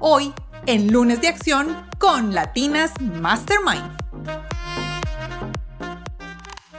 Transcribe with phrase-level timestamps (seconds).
[0.00, 0.32] hoy
[0.66, 3.96] en Lunes de Acción con Latinas Mastermind.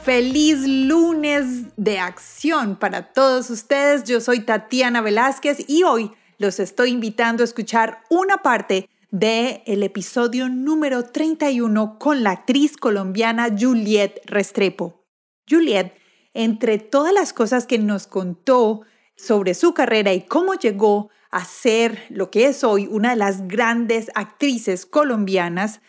[0.03, 4.03] Feliz lunes de acción para todos ustedes.
[4.05, 9.83] Yo soy Tatiana Velázquez y hoy los estoy invitando a escuchar una parte del el
[9.83, 15.05] episodio número 31 con la actriz colombiana Juliette Restrepo.
[15.47, 15.95] Juliette,
[16.33, 18.81] entre todas las cosas que nos contó
[19.15, 23.47] sobre su carrera y cómo llegó a ser lo que es hoy una de las
[23.47, 25.81] grandes actrices colombianas,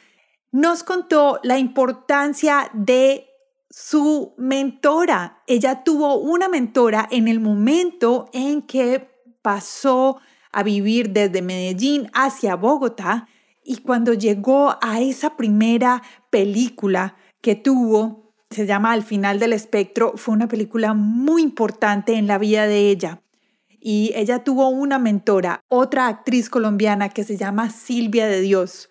[0.53, 3.27] nos contó la importancia de
[3.70, 5.42] su mentora.
[5.47, 10.20] Ella tuvo una mentora en el momento en que pasó
[10.52, 13.27] a vivir desde Medellín hacia Bogotá
[13.64, 20.12] y cuando llegó a esa primera película que tuvo, se llama Al final del espectro,
[20.17, 23.22] fue una película muy importante en la vida de ella.
[23.84, 28.89] Y ella tuvo una mentora, otra actriz colombiana que se llama Silvia de Dios.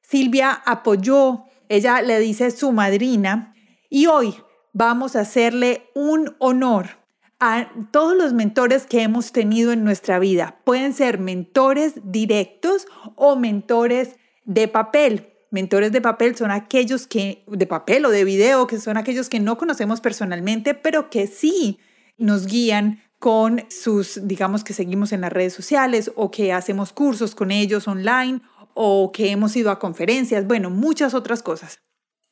[0.00, 3.54] Silvia apoyó, ella le dice su madrina,
[3.88, 4.34] y hoy
[4.72, 7.02] vamos a hacerle un honor
[7.38, 10.60] a todos los mentores que hemos tenido en nuestra vida.
[10.64, 15.28] Pueden ser mentores directos o mentores de papel.
[15.50, 19.38] Mentores de papel son aquellos que, de papel o de video, que son aquellos que
[19.38, 21.78] no conocemos personalmente, pero que sí
[22.16, 27.36] nos guían con sus, digamos que seguimos en las redes sociales o que hacemos cursos
[27.36, 28.40] con ellos online
[28.74, 31.78] o que hemos ido a conferencias, bueno, muchas otras cosas.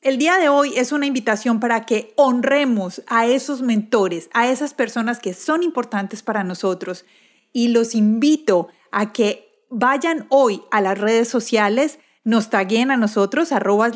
[0.01, 4.73] El día de hoy es una invitación para que honremos a esos mentores, a esas
[4.73, 7.05] personas que son importantes para nosotros
[7.53, 13.53] y los invito a que vayan hoy a las redes sociales, nos taguen a nosotros,
[13.53, 13.93] arrobas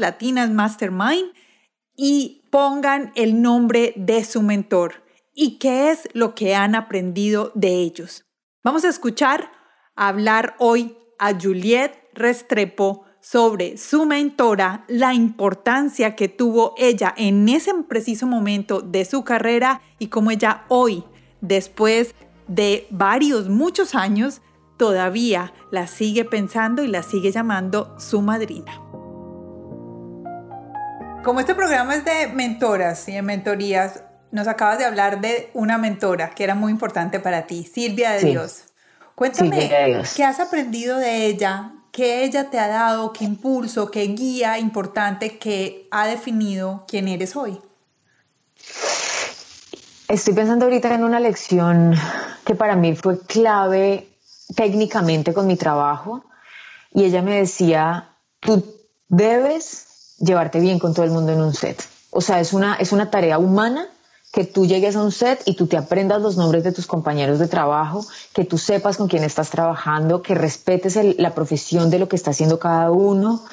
[1.97, 5.04] y pongan el nombre de su mentor
[5.35, 8.25] y qué es lo que han aprendido de ellos.
[8.63, 9.51] Vamos a escuchar
[9.95, 17.73] hablar hoy a Juliette Restrepo sobre su mentora, la importancia que tuvo ella en ese
[17.87, 21.03] preciso momento de su carrera y cómo ella hoy,
[21.41, 22.15] después
[22.47, 24.41] de varios, muchos años,
[24.77, 28.79] todavía la sigue pensando y la sigue llamando su madrina.
[31.23, 34.03] Como este programa es de mentoras y de mentorías,
[34.35, 38.25] nos acabas de hablar de una mentora que era muy importante para ti, Silvia de
[38.25, 38.65] Dios.
[39.15, 39.71] Cuéntame,
[40.15, 43.13] ¿qué has aprendido de ella ¿Qué ella te ha dado?
[43.13, 43.89] ¿Qué impulso?
[43.89, 47.57] ¿Qué guía importante que ha definido quién eres hoy?
[50.09, 51.95] Estoy pensando ahorita en una lección
[52.43, 54.09] que para mí fue clave
[54.57, 56.25] técnicamente con mi trabajo
[56.93, 58.09] y ella me decía,
[58.41, 58.75] tú
[59.07, 61.81] debes llevarte bien con todo el mundo en un set.
[62.09, 63.87] O sea, es una, es una tarea humana
[64.35, 67.39] que tú llegues a un set y tú te aprendas los nombres de tus compañeros
[67.39, 72.09] de trabajo, que tú sepas con quién estás trabajando, que respetes la profesión de lo
[72.09, 73.45] que está haciendo cada uno,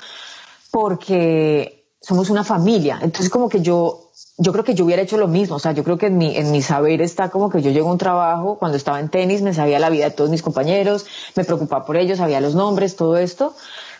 [0.72, 2.98] porque somos una familia.
[3.00, 5.84] Entonces como que yo, yo creo que yo hubiera hecho lo mismo, o sea, yo
[5.84, 8.58] creo que en mi, en mi saber está como que yo llego a un trabajo,
[8.58, 11.06] cuando estaba en tenis me sabía la vida de todos mis compañeros,
[11.36, 13.54] me preocupaba por ellos, sabía los nombres, todo esto.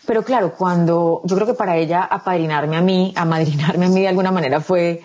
[0.05, 4.09] Pero claro, cuando yo creo que para ella apadrinarme a mí, amadrinarme a mí de
[4.09, 5.05] alguna manera fue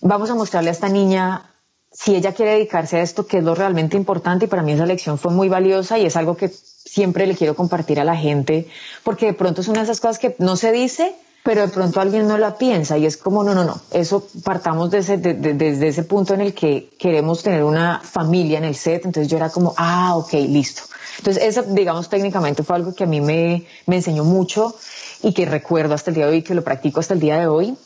[0.00, 1.50] vamos a mostrarle a esta niña
[1.92, 4.86] si ella quiere dedicarse a esto, que es lo realmente importante y para mí esa
[4.86, 8.68] lección fue muy valiosa y es algo que siempre le quiero compartir a la gente,
[9.02, 12.00] porque de pronto es una de esas cosas que no se dice, pero de pronto
[12.00, 16.02] alguien no la piensa y es como, no, no, no, eso partamos desde, desde ese
[16.02, 19.74] punto en el que queremos tener una familia en el set, entonces yo era como,
[19.76, 20.82] ah, ok, listo.
[21.18, 24.74] Entonces eso, digamos, técnicamente fue algo que a mí me, me enseñó mucho
[25.22, 27.48] y que recuerdo hasta el día de hoy, que lo practico hasta el día de
[27.48, 27.76] hoy.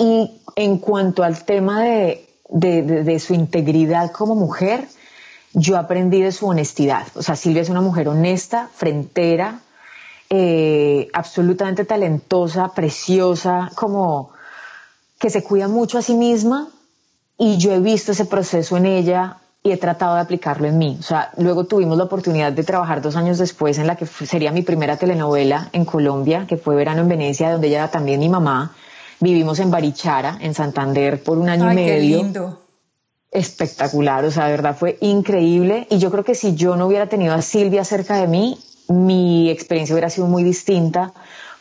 [0.00, 4.88] Y en cuanto al tema de, su integridad como mujer,
[5.52, 7.06] yo aprendí de su honestidad.
[7.14, 9.60] O sea, Silvia es una mujer honesta, frentera,
[10.30, 14.30] eh, absolutamente talentosa, preciosa, como
[15.18, 16.68] que se cuida mucho a sí misma
[17.36, 20.96] y yo he visto ese proceso en ella y he tratado de aplicarlo en mí.
[20.98, 24.50] O sea, luego tuvimos la oportunidad de trabajar dos años después en la que sería
[24.50, 28.30] mi primera telenovela en Colombia, que fue Verano en Venecia, donde ella era también mi
[28.30, 28.72] mamá.
[29.20, 31.94] Vivimos en Barichara, en Santander, por un año y medio.
[31.94, 32.60] Qué lindo.
[33.30, 35.86] Espectacular, o sea, de verdad fue increíble.
[35.90, 38.58] Y yo creo que si yo no hubiera tenido a Silvia cerca de mí,
[38.88, 41.12] mi experiencia hubiera sido muy distinta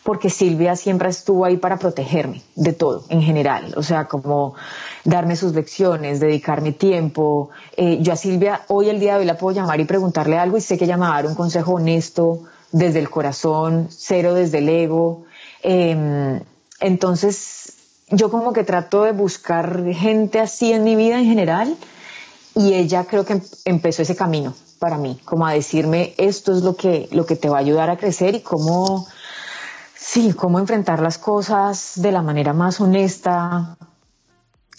[0.03, 4.55] porque Silvia siempre estuvo ahí para protegerme de todo en general, o sea, como
[5.03, 7.49] darme sus lecciones, dedicarme tiempo.
[7.77, 10.57] Eh, yo a Silvia hoy el día de hoy la puedo llamar y preguntarle algo
[10.57, 14.33] y sé que ella me va a dar un consejo honesto, desde el corazón, cero
[14.33, 15.25] desde el ego.
[15.61, 16.39] Em,
[16.79, 17.73] entonces,
[18.09, 21.77] yo como que trato de buscar gente así en mi vida en general
[22.55, 26.63] y ella creo que em, empezó ese camino para mí, como a decirme esto es
[26.63, 29.07] lo que, lo que te va a ayudar a crecer y cómo,
[29.93, 33.77] sí, cómo enfrentar las cosas de la manera más honesta,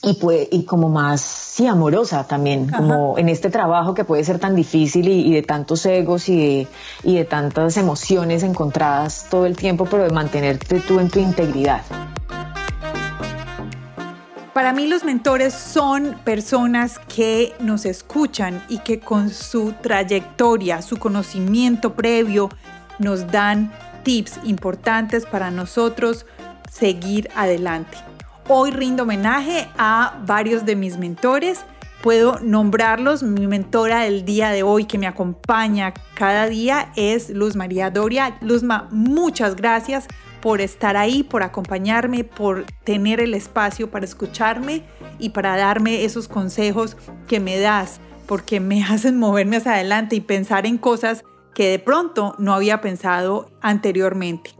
[0.02, 4.38] y, puede, y como más, sí, amorosa también, como en este trabajo que puede ser
[4.38, 6.67] tan difícil y, de tantos egos y de,
[7.05, 11.82] y de tantas emociones encontradas todo el tiempo, pero de mantenerte tú en tu integridad.
[14.55, 20.96] Para mí los mentores son personas que nos escuchan y que con su trayectoria, su
[20.96, 22.49] conocimiento previo,
[22.99, 23.73] nos dan
[24.03, 26.26] tips importantes para nosotros
[26.70, 28.09] seguir adelante.
[28.52, 31.64] Hoy rindo homenaje a varios de mis mentores.
[32.02, 33.23] Puedo nombrarlos.
[33.23, 38.38] Mi mentora del día de hoy que me acompaña cada día es Luz María Doria.
[38.41, 40.08] Luzma, muchas gracias
[40.43, 44.82] por estar ahí, por acompañarme, por tener el espacio para escucharme
[45.20, 46.96] y para darme esos consejos
[47.29, 51.23] que me das, porque me hacen moverme hacia adelante y pensar en cosas
[51.55, 54.50] que de pronto no había pensado anteriormente.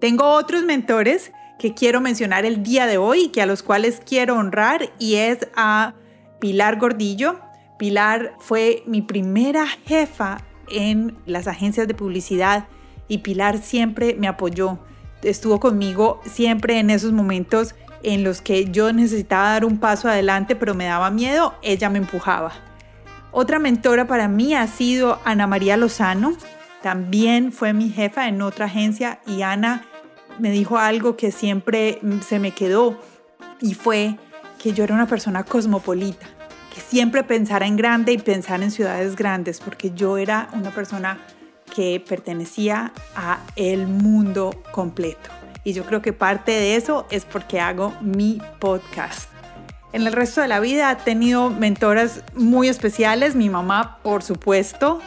[0.00, 1.30] Tengo otros mentores
[1.64, 5.48] que quiero mencionar el día de hoy que a los cuales quiero honrar y es
[5.56, 5.94] a
[6.38, 7.40] Pilar Gordillo.
[7.78, 12.66] Pilar fue mi primera jefa en las agencias de publicidad
[13.08, 14.78] y Pilar siempre me apoyó.
[15.22, 20.56] Estuvo conmigo siempre en esos momentos en los que yo necesitaba dar un paso adelante
[20.56, 22.52] pero me daba miedo, ella me empujaba.
[23.32, 26.36] Otra mentora para mí ha sido Ana María Lozano.
[26.82, 29.86] También fue mi jefa en otra agencia y Ana
[30.38, 32.98] me dijo algo que siempre se me quedó
[33.60, 34.16] y fue
[34.58, 36.26] que yo era una persona cosmopolita,
[36.74, 41.18] que siempre pensara en grande y pensara en ciudades grandes, porque yo era una persona
[41.74, 45.30] que pertenecía a el mundo completo.
[45.64, 49.30] Y yo creo que parte de eso es porque hago mi podcast.
[49.92, 55.00] En el resto de la vida he tenido mentoras muy especiales, mi mamá por supuesto,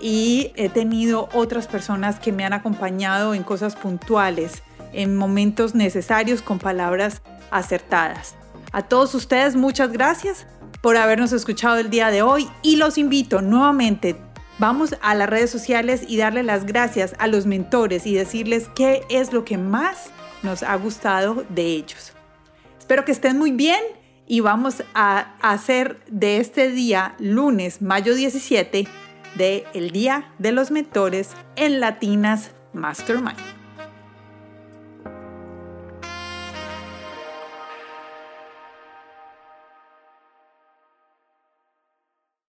[0.00, 4.62] y he tenido otras personas que me han acompañado en cosas puntuales
[4.94, 8.36] en momentos necesarios con palabras acertadas.
[8.72, 10.46] A todos ustedes muchas gracias
[10.80, 14.16] por habernos escuchado el día de hoy y los invito nuevamente,
[14.58, 19.02] vamos a las redes sociales y darle las gracias a los mentores y decirles qué
[19.08, 20.10] es lo que más
[20.42, 22.12] nos ha gustado de ellos.
[22.78, 23.80] Espero que estén muy bien
[24.26, 28.86] y vamos a hacer de este día, lunes, mayo 17,
[29.36, 33.53] de el Día de los Mentores en Latinas Mastermind.